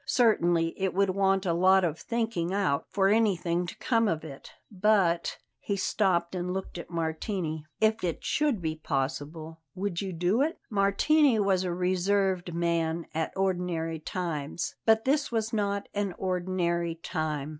[0.07, 4.49] "Certainly it would want a lot of thinking out for anything to come of it.
[4.71, 10.41] But" he stopped and looked at Martini "if it should be possible would you do
[10.41, 16.95] it?" Martini was a reserved man at ordinary times; but this was not an ordinary
[16.95, 17.49] time.